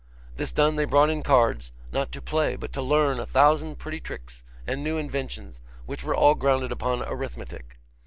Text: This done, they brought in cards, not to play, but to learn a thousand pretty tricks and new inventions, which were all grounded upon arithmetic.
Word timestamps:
This 0.35 0.51
done, 0.51 0.77
they 0.77 0.85
brought 0.85 1.11
in 1.11 1.21
cards, 1.21 1.71
not 1.91 2.11
to 2.13 2.23
play, 2.23 2.55
but 2.55 2.73
to 2.73 2.81
learn 2.81 3.19
a 3.19 3.25
thousand 3.27 3.75
pretty 3.75 3.99
tricks 3.99 4.43
and 4.65 4.83
new 4.83 4.97
inventions, 4.97 5.61
which 5.85 6.03
were 6.03 6.15
all 6.15 6.33
grounded 6.33 6.71
upon 6.71 7.03
arithmetic. 7.03 7.77